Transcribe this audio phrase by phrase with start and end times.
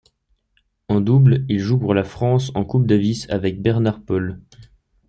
[0.89, 4.41] En double, il joue pour la France en Coupe Davis avec Bernard Paul.